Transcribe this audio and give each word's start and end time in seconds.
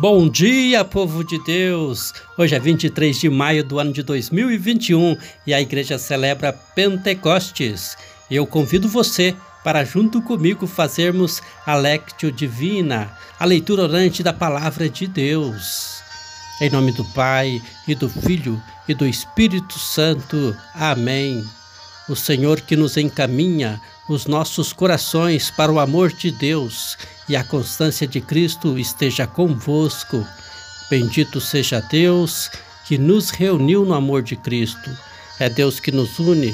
Bom 0.00 0.30
dia, 0.30 0.82
povo 0.82 1.22
de 1.22 1.38
Deus! 1.44 2.14
Hoje 2.38 2.54
é 2.54 2.58
23 2.58 3.20
de 3.20 3.28
maio 3.28 3.62
do 3.62 3.78
ano 3.78 3.92
de 3.92 4.02
2021 4.02 5.14
e 5.46 5.52
a 5.52 5.60
igreja 5.60 5.98
celebra 5.98 6.54
Pentecostes. 6.54 7.98
Eu 8.30 8.46
convido 8.46 8.88
você 8.88 9.36
para, 9.62 9.84
junto 9.84 10.22
comigo, 10.22 10.66
fazermos 10.66 11.42
a 11.66 11.74
Lectio 11.74 12.32
Divina, 12.32 13.14
a 13.38 13.44
leitura 13.44 13.82
orante 13.82 14.22
da 14.22 14.32
Palavra 14.32 14.88
de 14.88 15.06
Deus. 15.06 16.00
Em 16.62 16.70
nome 16.70 16.92
do 16.92 17.04
Pai, 17.04 17.60
e 17.86 17.94
do 17.94 18.08
Filho, 18.08 18.58
e 18.88 18.94
do 18.94 19.06
Espírito 19.06 19.78
Santo. 19.78 20.56
Amém. 20.74 21.44
O 22.08 22.16
Senhor 22.16 22.62
que 22.62 22.74
nos 22.74 22.96
encaminha 22.96 23.78
os 24.08 24.24
nossos 24.24 24.72
corações 24.72 25.50
para 25.50 25.70
o 25.70 25.78
amor 25.78 26.10
de 26.10 26.30
Deus 26.30 26.96
e 27.30 27.36
a 27.36 27.44
constância 27.44 28.08
de 28.08 28.20
Cristo 28.20 28.76
esteja 28.76 29.24
convosco. 29.24 30.26
Bendito 30.90 31.40
seja 31.40 31.80
Deus 31.80 32.50
que 32.84 32.98
nos 32.98 33.30
reuniu 33.30 33.84
no 33.84 33.94
amor 33.94 34.20
de 34.20 34.34
Cristo. 34.34 34.90
É 35.38 35.48
Deus 35.48 35.78
que 35.78 35.92
nos 35.92 36.18
une, 36.18 36.52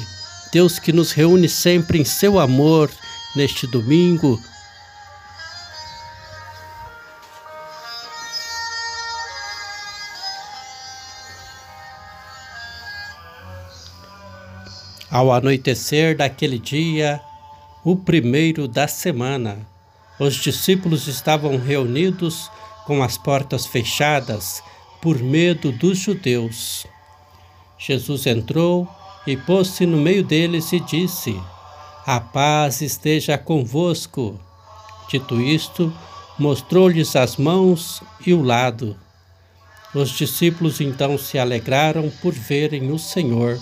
Deus 0.53 0.77
que 0.77 0.93
nos 0.93 1.11
reúne 1.11 1.49
sempre 1.49 1.97
em 1.99 2.05
seu 2.05 2.39
amor 2.39 2.91
neste 3.35 3.65
domingo. 3.65 4.39
Ao 15.09 15.31
anoitecer 15.31 16.15
daquele 16.15 16.59
dia, 16.59 17.19
o 17.83 17.95
primeiro 17.95 18.67
da 18.67 18.87
semana. 18.87 19.65
Os 20.19 20.35
discípulos 20.35 21.07
estavam 21.07 21.57
reunidos 21.57 22.49
com 22.85 23.03
as 23.03 23.17
portas 23.17 23.65
fechadas 23.65 24.63
por 25.01 25.19
medo 25.19 25.71
dos 25.71 25.99
judeus. 25.99 26.87
Jesus 27.77 28.25
entrou 28.25 28.87
e 29.27 29.37
pôs-se 29.37 29.85
no 29.85 29.97
meio 29.97 30.23
deles 30.23 30.71
e 30.73 30.79
disse: 30.79 31.39
A 32.05 32.19
paz 32.19 32.81
esteja 32.81 33.37
convosco. 33.37 34.39
Dito 35.09 35.39
isto, 35.39 35.93
mostrou-lhes 36.39 37.15
as 37.15 37.37
mãos 37.37 38.01
e 38.25 38.33
o 38.33 38.41
lado. 38.41 38.97
Os 39.93 40.09
discípulos 40.09 40.81
então 40.81 41.17
se 41.17 41.37
alegraram 41.37 42.11
por 42.21 42.33
verem 42.33 42.91
o 42.91 42.97
Senhor. 42.97 43.59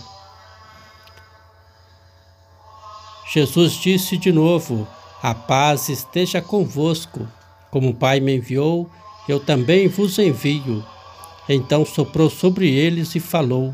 Jesus 3.31 3.73
disse 3.73 4.17
de 4.17 4.31
novo: 4.31 4.87
A 5.21 5.33
paz 5.33 5.89
esteja 5.89 6.41
convosco. 6.41 7.27
Como 7.71 7.89
o 7.89 7.93
Pai 7.93 8.19
me 8.19 8.35
enviou, 8.35 8.89
eu 9.27 9.39
também 9.39 9.87
vos 9.87 10.19
envio. 10.19 10.85
Então 11.47 11.85
soprou 11.85 12.29
sobre 12.29 12.69
eles 12.69 13.15
e 13.15 13.19
falou: 13.19 13.73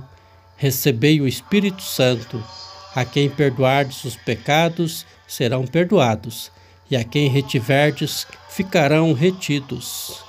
Recebei 0.55 1.19
o 1.19 1.27
Espírito 1.27 1.81
Santo. 1.81 2.43
A 2.93 3.05
quem 3.05 3.29
perdoardes 3.29 4.03
os 4.03 4.15
pecados, 4.15 5.05
serão 5.25 5.65
perdoados, 5.65 6.51
e 6.89 6.95
a 6.95 7.03
quem 7.03 7.29
retiverdes, 7.29 8.27
ficarão 8.49 9.13
retidos. 9.13 10.23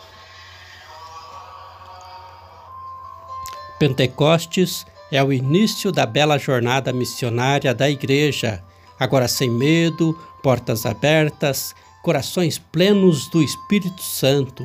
Pentecostes 3.81 4.87
é 5.11 5.23
o 5.23 5.33
início 5.33 5.91
da 5.91 6.07
bela 6.07 6.39
jornada 6.39 6.93
missionária 6.93 7.75
da 7.75 7.91
Igreja 7.91 8.63
agora 9.03 9.27
sem 9.27 9.51
medo, 9.51 10.17
portas 10.43 10.87
abertas, 10.87 11.75
corações 12.05 12.57
plenos 12.57 13.29
do 13.29 13.43
Espírito 13.43 14.01
Santo. 14.01 14.65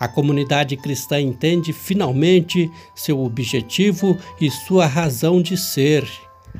A 0.00 0.08
comunidade 0.08 0.76
cristã 0.76 1.20
entende 1.20 1.72
finalmente 1.72 2.68
seu 2.92 3.20
objetivo 3.24 4.18
e 4.40 4.50
sua 4.50 4.86
razão 4.86 5.40
de 5.40 5.56
ser. 5.56 6.08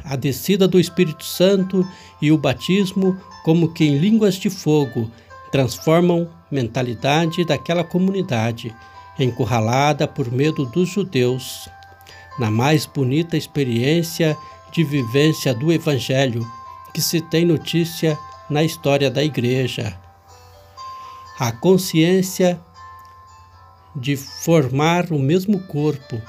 A 0.05 0.15
descida 0.15 0.69
do 0.69 0.78
Espírito 0.78 1.25
Santo 1.25 1.87
e 2.23 2.31
o 2.31 2.39
batismo, 2.39 3.19
como 3.45 3.73
que 3.73 3.84
em 3.84 3.99
línguas 3.99 4.37
de 4.37 4.49
fogo, 4.49 5.11
transformam 5.51 6.28
mentalidade 6.51 7.45
daquela 7.45 7.83
comunidade, 7.83 8.73
encurralada 9.19 10.07
por 10.07 10.31
medo 10.31 10.65
dos 10.67 10.89
judeus. 10.89 11.69
Na 12.39 12.49
mais 12.49 12.87
bonita 12.87 13.37
experiência 13.37 14.37
de 14.71 14.84
vivência 14.84 15.53
do 15.53 15.73
Evangelho, 15.73 16.47
que 16.93 17.00
se 17.00 17.21
tem 17.21 17.44
notícia 17.44 18.19
na 18.49 18.62
história 18.62 19.10
da 19.10 19.22
Igreja. 19.22 19.99
A 21.38 21.53
consciência 21.53 22.60
de 23.94 24.16
formar 24.16 25.12
o 25.12 25.19
mesmo 25.19 25.60
corpo, 25.66 26.21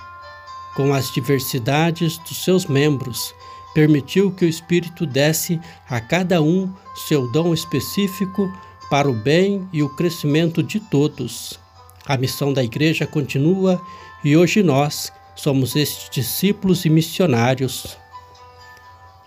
com 0.75 0.93
as 0.93 1.11
diversidades 1.11 2.17
dos 2.19 2.43
seus 2.43 2.65
membros, 2.65 3.33
permitiu 3.73 4.31
que 4.31 4.45
o 4.45 4.49
Espírito 4.49 5.05
desse 5.05 5.59
a 5.89 5.99
cada 5.99 6.41
um 6.41 6.71
seu 6.95 7.31
dom 7.31 7.53
específico 7.53 8.51
para 8.89 9.09
o 9.09 9.13
bem 9.13 9.67
e 9.71 9.83
o 9.83 9.89
crescimento 9.89 10.63
de 10.63 10.79
todos. 10.79 11.59
A 12.05 12.17
missão 12.17 12.51
da 12.51 12.63
Igreja 12.63 13.05
continua 13.05 13.81
e 14.23 14.35
hoje 14.35 14.63
nós 14.63 15.11
somos 15.35 15.75
estes 15.75 16.09
discípulos 16.09 16.85
e 16.85 16.89
missionários. 16.89 17.97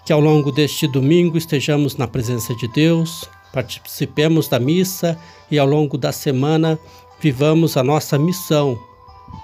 Que 0.05 0.13
ao 0.13 0.21
longo 0.21 0.51
deste 0.51 0.87
domingo 0.87 1.39
estejamos 1.39 1.97
na 1.97 2.09
presença 2.09 2.55
de 2.57 2.67
Deus, 2.69 3.29
participemos 3.53 4.49
da 4.49 4.59
missa 4.59 5.19
e 5.51 5.59
ao 5.59 5.67
longo 5.67 5.97
da 5.97 6.11
semana 6.11 6.79
vivamos 7.21 7.77
a 7.77 7.85
nossa 7.85 8.19
missão 8.19 8.77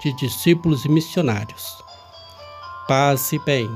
de 0.03 0.11
discípulos 0.17 0.83
e 0.85 0.89
missionários. 0.89 1.77
Paz 2.87 3.31
e 3.31 3.39
bem. 3.39 3.69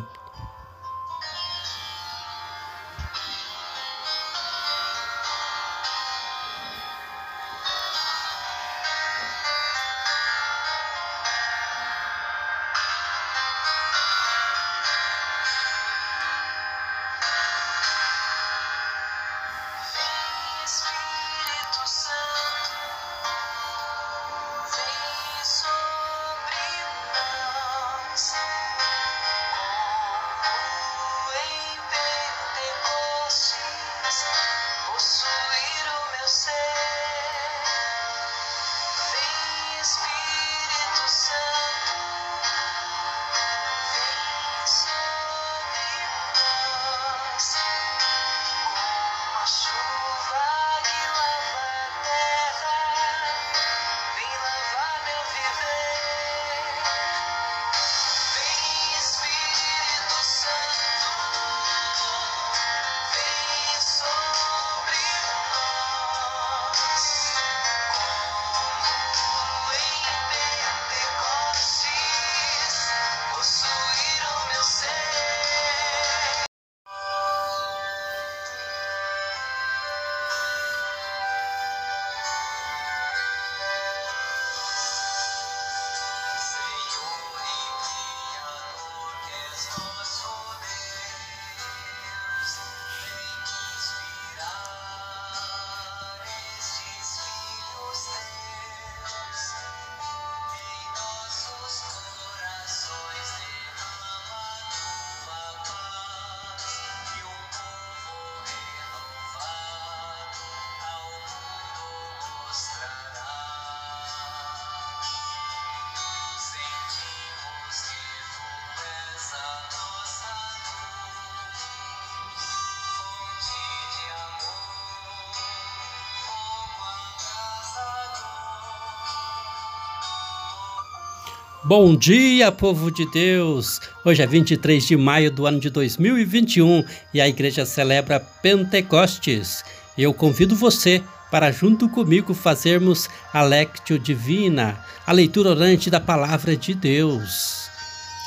Bom 131.66 131.96
dia, 131.96 132.52
povo 132.52 132.92
de 132.92 133.10
Deus! 133.10 133.80
Hoje 134.04 134.22
é 134.22 134.28
23 134.28 134.86
de 134.86 134.98
maio 134.98 135.32
do 135.32 135.46
ano 135.46 135.62
de 135.62 135.70
2021 135.70 136.84
e 137.14 137.22
a 137.22 137.28
igreja 137.28 137.66
celebra 137.66 138.20
Pentecostes. 138.20 139.64
Eu 139.98 140.14
convido 140.14 140.58
você 140.58 141.02
para, 141.32 141.54
junto 141.54 141.88
comigo, 141.88 142.34
fazermos 142.34 143.10
a 143.32 143.42
Lectio 143.42 143.98
Divina, 143.98 144.78
a 145.08 145.14
leitura 145.14 145.52
orante 145.52 145.90
da 145.90 146.02
Palavra 146.02 146.58
de 146.58 146.74
Deus. 146.74 147.70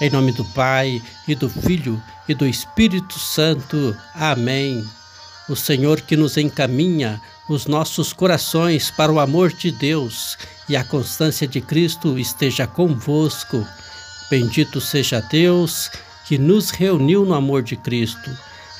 Em 0.01 0.09
nome 0.09 0.33
do 0.33 0.45
Pai, 0.55 1.03
e 1.29 1.35
do 1.35 1.51
Filho, 1.51 2.03
e 2.27 2.35
do 2.35 2.47
Espírito 2.47 3.19
Santo. 3.19 3.95
Amém. 4.15 4.83
O 5.47 5.55
Senhor 5.55 6.01
que 6.01 6.17
nos 6.17 6.39
encaminha 6.39 7.21
os 7.49 7.67
nossos 7.67 8.13
corações 8.13 8.91
para 8.91 9.13
o 9.13 9.21
amor 9.21 9.53
de 9.53 9.71
Deus 9.71 10.37
e 10.69 10.77
a 10.77 10.83
constância 10.83 11.47
de 11.47 11.61
Cristo 11.61 12.19
esteja 12.19 12.67
convosco. 12.67 13.65
Bendito 14.29 14.81
seja 14.81 15.21
Deus 15.21 15.91
que 16.27 16.37
nos 16.37 16.71
reuniu 16.71 17.25
no 17.25 17.35
amor 17.35 17.63
de 17.63 17.77
Cristo. 17.77 18.31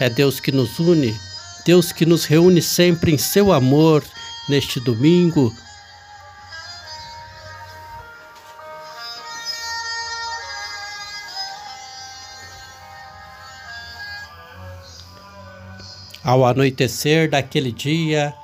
É 0.01 0.11
Deus 0.11 0.41
que 0.41 0.51
nos 0.51 0.79
une, 0.81 1.17
Deus 1.65 1.93
que 1.93 2.05
nos 2.05 2.25
reúne 2.25 2.61
sempre 2.61 3.13
em 3.13 3.19
seu 3.19 3.53
amor 3.53 4.05
neste 4.49 4.81
domingo. 4.81 5.55
Ao 16.25 16.45
anoitecer 16.45 17.31
daquele 17.31 17.71
dia, 17.71 18.35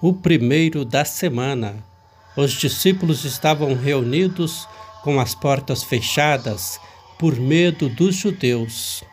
o 0.00 0.14
primeiro 0.14 0.84
da 0.84 1.04
semana, 1.04 1.84
os 2.36 2.52
discípulos 2.52 3.24
estavam 3.24 3.74
reunidos 3.74 4.66
com 5.02 5.20
as 5.20 5.34
portas 5.34 5.82
fechadas 5.82 6.80
por 7.18 7.36
medo 7.36 7.88
dos 7.88 8.14
judeus. 8.14 9.04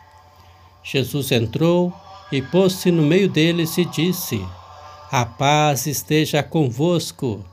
Jesus 0.82 1.30
entrou 1.30 1.92
e 2.32 2.40
pôs-se 2.40 2.90
no 2.90 3.02
meio 3.02 3.28
deles 3.28 3.76
e 3.76 3.84
disse: 3.84 4.42
A 5.12 5.26
paz 5.26 5.86
esteja 5.86 6.42
convosco. 6.42 7.44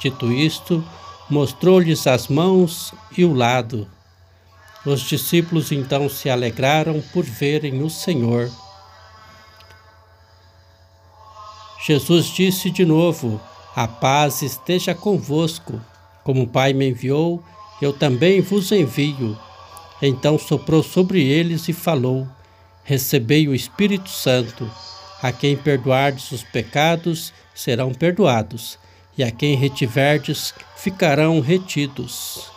Dito 0.00 0.32
isto, 0.32 0.84
mostrou-lhes 1.30 2.06
as 2.08 2.26
mãos 2.26 2.92
e 3.16 3.24
o 3.24 3.32
lado. 3.32 3.88
Os 4.84 5.02
discípulos 5.02 5.70
então 5.70 6.08
se 6.08 6.28
alegraram 6.28 7.00
por 7.12 7.24
verem 7.24 7.82
o 7.82 7.88
Senhor. 7.88 8.50
Jesus 11.86 12.26
disse 12.26 12.70
de 12.70 12.84
novo: 12.84 13.40
a 13.74 13.88
paz 13.88 14.40
esteja 14.40 14.94
convosco. 14.94 15.80
Como 16.22 16.42
o 16.42 16.46
Pai 16.46 16.72
me 16.72 16.88
enviou, 16.88 17.42
eu 17.82 17.92
também 17.92 18.40
vos 18.40 18.70
envio. 18.70 19.36
Então 20.00 20.38
soprou 20.38 20.80
sobre 20.80 21.22
eles 21.22 21.66
e 21.68 21.72
falou: 21.72 22.26
Recebei 22.84 23.48
o 23.48 23.54
Espírito 23.54 24.08
Santo. 24.08 24.70
A 25.20 25.32
quem 25.32 25.56
perdoardes 25.56 26.30
os 26.30 26.44
pecados, 26.44 27.32
serão 27.54 27.92
perdoados, 27.92 28.78
e 29.18 29.24
a 29.24 29.30
quem 29.30 29.56
retiverdes, 29.56 30.54
ficarão 30.76 31.40
retidos. 31.40 32.48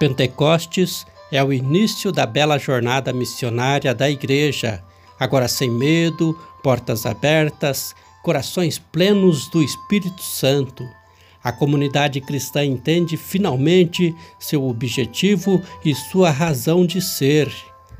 Pentecostes 0.00 1.06
é 1.30 1.42
o 1.44 1.52
início 1.52 2.10
da 2.10 2.26
bela 2.26 2.58
jornada 2.58 3.12
missionária 3.12 3.94
da 3.94 4.10
Igreja, 4.10 4.82
agora 5.18 5.48
sem 5.48 5.70
medo, 5.70 6.38
portas 6.62 7.06
abertas, 7.06 7.94
corações 8.22 8.78
plenos 8.78 9.48
do 9.48 9.62
Espírito 9.62 10.22
Santo. 10.22 10.88
A 11.42 11.52
comunidade 11.52 12.20
cristã 12.20 12.64
entende 12.64 13.16
finalmente 13.16 14.14
seu 14.38 14.66
objetivo 14.68 15.62
e 15.84 15.94
sua 15.94 16.30
razão 16.30 16.84
de 16.84 17.00
ser. 17.00 17.50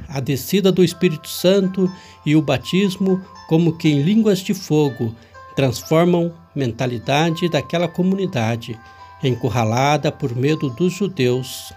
A 0.08 0.20
descida 0.20 0.70
do 0.70 0.84
Espírito 0.84 1.28
Santo 1.28 1.90
e 2.26 2.36
o 2.36 2.42
batismo, 2.42 3.20
como 3.48 3.76
que 3.76 3.88
em 3.88 4.02
línguas 4.02 4.40
de 4.40 4.54
fogo, 4.54 5.14
transformam 5.56 6.32
mentalidade 6.54 7.48
daquela 7.48 7.88
comunidade, 7.88 8.78
encurralada 9.22 10.12
por 10.12 10.34
medo 10.36 10.68
dos 10.70 10.92
judeus, 10.92 11.72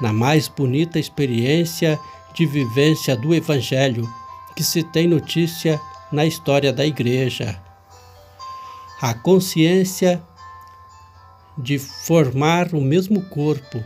na 0.00 0.12
mais 0.12 0.48
bonita 0.48 0.98
experiência 0.98 1.98
de 2.34 2.44
vivência 2.44 3.16
do 3.16 3.34
Evangelho 3.34 4.06
que 4.56 4.64
se 4.64 4.82
tem 4.82 5.06
notícia 5.06 5.80
na 6.10 6.24
história 6.24 6.72
da 6.72 6.84
Igreja. 6.84 7.60
A 9.00 9.12
consciência 9.12 10.22
de 11.58 11.78
formar 11.78 12.74
o 12.74 12.80
mesmo 12.80 13.22
corpo, 13.28 13.84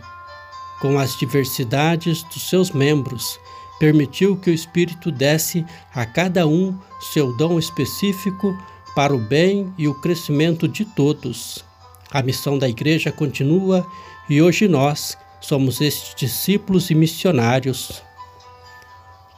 com 0.80 0.98
as 0.98 1.18
diversidades 1.18 2.22
dos 2.22 2.48
seus 2.48 2.70
membros, 2.70 3.38
permitiu 3.78 4.36
que 4.36 4.50
o 4.50 4.54
Espírito 4.54 5.10
desse 5.10 5.64
a 5.94 6.06
cada 6.06 6.46
um 6.46 6.78
seu 7.12 7.36
dom 7.36 7.58
específico 7.58 8.56
para 8.94 9.14
o 9.14 9.18
bem 9.18 9.72
e 9.78 9.88
o 9.88 9.94
crescimento 9.94 10.68
de 10.68 10.84
todos. 10.84 11.64
A 12.10 12.22
missão 12.22 12.58
da 12.58 12.68
Igreja 12.68 13.10
continua 13.10 13.86
e 14.28 14.42
hoje 14.42 14.68
nós 14.68 15.16
somos 15.40 15.80
estes 15.80 16.14
discípulos 16.14 16.90
e 16.90 16.94
missionários. 16.94 18.02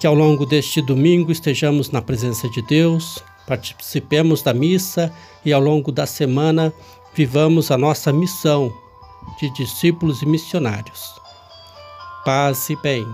Que 0.03 0.07
ao 0.09 0.17
longo 0.17 0.45
deste 0.45 0.83
domingo 0.83 1.31
estejamos 1.31 1.93
na 1.93 2.03
presença 2.03 2.49
de 2.49 2.61
Deus, 2.61 3.23
participemos 3.47 4.43
da 4.43 4.53
missa 4.53 5.15
e 5.45 5.53
ao 5.53 5.61
longo 5.61 5.93
da 5.93 6.07
semana 6.07 6.73
vivamos 7.15 7.71
a 7.71 7.79
nossa 7.79 8.13
missão 8.13 8.75
de 9.39 9.49
discípulos 9.51 10.21
e 10.21 10.27
missionários. 10.27 11.09
Paz 12.25 12.69
e 12.69 12.75
bem. 12.75 13.07